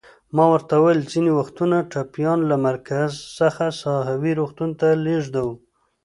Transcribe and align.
ما 0.35 0.45
ورته 0.53 0.73
وویل: 0.77 1.01
ځینې 1.11 1.31
وختونه 1.39 1.77
ټپیان 1.91 2.39
له 2.49 2.55
مرکز 2.67 3.09
څخه 3.39 3.65
ساحوي 3.81 4.31
روغتون 4.39 4.69
ته 4.79 4.87
لېږدوو. 5.05 5.53